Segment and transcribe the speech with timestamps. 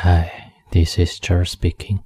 [0.00, 2.00] Hi, this is Jerry speaking.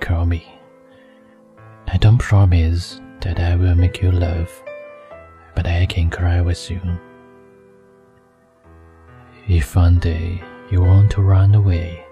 [0.00, 0.42] call me.
[1.86, 4.50] I don't promise that I will make you laugh,
[5.65, 6.79] but I can cry with you.
[9.47, 12.05] If one day you want to run away,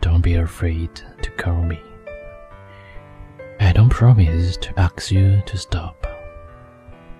[0.00, 1.80] don't be afraid to call me.
[3.58, 6.06] I don't promise to ask you to stop,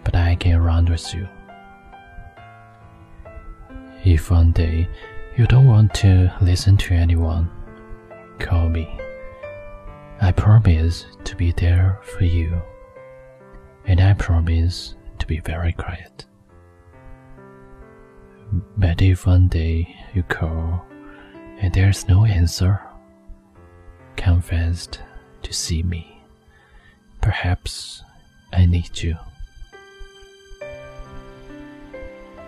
[0.05, 1.27] but I can run with you.
[4.05, 4.89] If one day
[5.37, 7.51] you don't want to listen to anyone,
[8.39, 8.89] call me.
[10.21, 12.63] I promise to be there for you,
[13.87, 14.95] and I promise
[15.26, 16.26] to be very quiet.
[18.78, 20.86] But if one day you call
[21.62, 22.80] and there's no answer,
[24.18, 25.00] come fast
[25.44, 26.22] to see me.
[27.22, 28.04] Perhaps
[28.52, 29.16] I need you.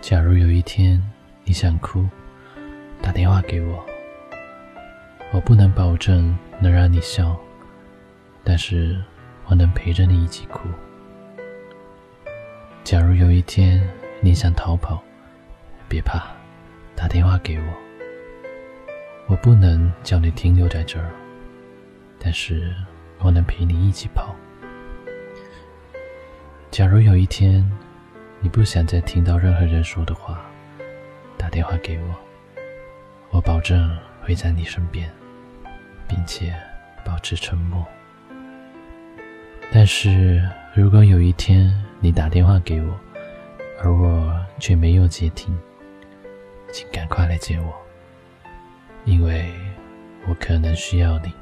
[0.00, 1.02] 假如有一天
[1.44, 2.06] 你想哭，
[3.00, 3.84] 打电话给我。
[5.32, 7.40] 我不能保证能让你笑，
[8.44, 9.02] 但是
[9.46, 10.68] 我能陪着你一起哭。
[12.89, 13.87] 假如有一天
[14.19, 14.99] 你想逃跑，
[15.87, 16.23] 别怕，
[16.95, 17.65] 打电话给我。
[19.27, 21.11] 我不能叫你停留在这儿，
[22.17, 22.73] 但是
[23.19, 24.35] 我能陪你一起跑。
[26.71, 27.63] 假如有一天
[28.39, 30.43] 你不想再听到任何人说的话，
[31.37, 32.15] 打电话给我，
[33.29, 35.07] 我保证会在你身边，
[36.07, 36.55] 并且
[37.05, 37.85] 保持沉默。
[39.71, 40.41] 但是
[40.73, 41.71] 如果有一天
[42.01, 42.97] 你打电话给我，
[43.81, 45.57] 而我却没有接听，
[46.71, 47.73] 请赶快来接我，
[49.03, 49.53] 因为
[50.27, 51.33] 我可能需要你。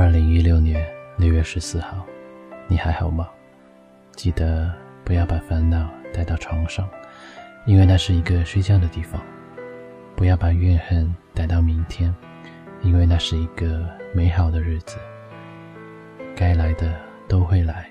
[0.00, 0.82] 二零一六年
[1.18, 2.06] 六月十四号，
[2.66, 3.28] 你还好吗？
[4.12, 4.72] 记得
[5.04, 6.88] 不要把烦恼带到床上，
[7.66, 9.20] 因为那是一个睡觉的地方；
[10.16, 12.14] 不要把怨恨带到明天，
[12.80, 14.96] 因为那是一个美好的日子。
[16.34, 17.86] 该来的都会来，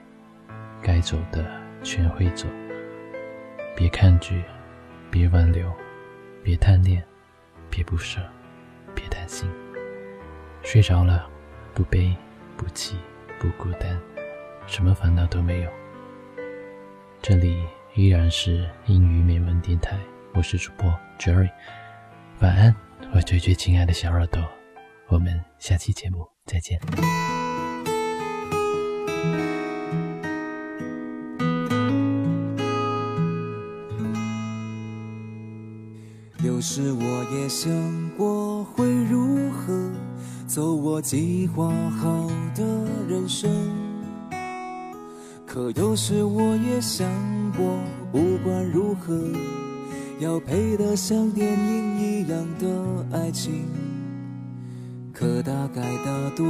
[0.81, 1.45] 该走的
[1.83, 2.47] 全会走。
[3.75, 4.41] 别抗拒，
[5.11, 5.71] 别挽留，
[6.41, 7.03] 别贪恋，
[7.69, 8.19] 别不舍，
[8.95, 9.47] 别担心。
[10.63, 11.29] 睡着了。
[11.79, 12.13] 不悲
[12.57, 12.97] 不气
[13.39, 13.97] 不孤单，
[14.67, 15.71] 什么烦恼都没有。
[17.21, 17.63] 这里
[17.95, 19.97] 依然是英语美文电台，
[20.33, 21.49] 我是主播 Jerry。
[22.41, 22.75] 晚安，
[23.13, 24.43] 我最最亲爱的小耳朵，
[25.07, 26.77] 我们下期节目再见。
[36.43, 37.71] 有时我也想
[38.17, 39.88] 过会如何。
[40.49, 42.63] 走我计划好的
[43.07, 43.47] 人生，
[45.45, 47.07] 可有时我也想
[47.55, 47.77] 过，
[48.11, 49.15] 不管如何，
[50.19, 53.63] 要配得像电影一样的爱情。
[55.13, 56.47] 可大概大多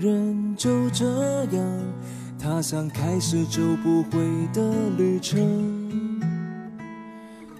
[0.00, 1.62] 人就这样
[2.38, 4.18] 踏上开始走不回
[4.54, 4.62] 的
[4.96, 5.38] 旅程，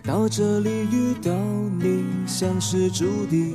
[0.03, 1.31] 到这里遇到
[1.79, 3.55] 你，像是注定。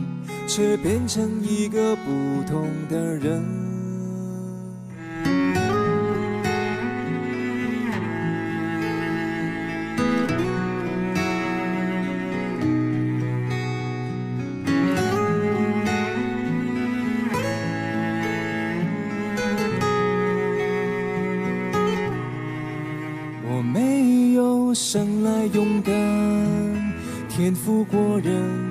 [0.53, 3.41] 却变成一个不同的人。
[23.47, 25.93] 我没有生来勇敢，
[27.29, 28.70] 天赋过人，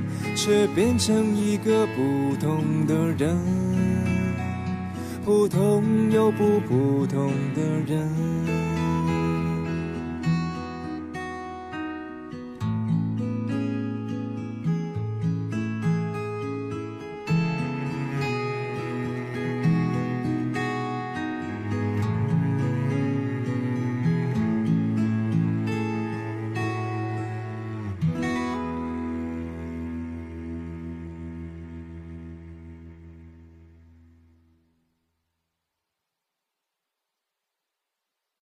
[0.35, 3.37] 却变成一个不同的人，
[5.23, 8.80] 普通又不普通的人。